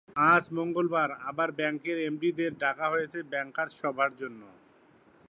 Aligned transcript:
আজ 0.31 0.43
মঙ্গলবার 0.57 1.09
আবার 1.29 1.49
ব্যাংকের 1.59 1.97
এমডিদের 2.01 2.51
ডাকা 2.63 2.85
হয়েছে 2.93 3.19
ব্যাংকার্স 3.31 3.73
সভার 3.81 4.11
জন্য। 4.21 4.41